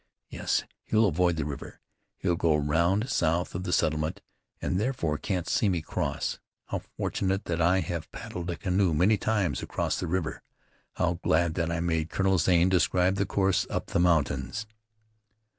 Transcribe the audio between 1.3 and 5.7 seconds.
the river; he'll go round south of the settlement, and, therefore, can't see